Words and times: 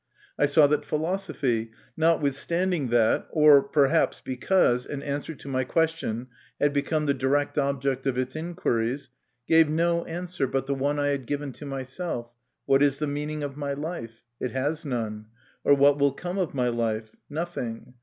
I 0.35 0.47
saw 0.47 0.65
that 0.65 0.83
philosophy, 0.83 1.69
notwithstanding 1.95 2.87
that, 2.87 3.27
or 3.29 3.61
perhaps 3.61 4.19
because 4.19 4.87
an 4.87 5.03
answer 5.03 5.35
to 5.35 5.47
my 5.47 5.63
question 5.63 6.25
had 6.59 6.73
become 6.73 7.05
the 7.05 7.13
direct 7.13 7.55
object 7.59 8.07
of 8.07 8.17
its 8.17 8.35
inquiries, 8.35 9.11
gave 9.47 9.69
no 9.69 10.03
answer 10.05 10.47
but 10.47 10.65
the 10.65 10.73
one 10.73 10.97
I 10.97 11.09
had 11.09 11.27
given 11.27 11.51
to 11.53 11.67
myself," 11.67 12.33
What 12.65 12.81
is 12.81 12.97
the 12.97 13.05
meaning 13.05 13.43
of 13.43 13.55
my 13.57 13.73
life? 13.73 14.23
It 14.39 14.49
has 14.53 14.83
none. 14.83 15.27
Or 15.63 15.75
what 15.75 15.99
will 15.99 16.13
come 16.13 16.39
of 16.39 16.55
my 16.55 16.69
life? 16.69 17.11
Nothing. 17.29 17.93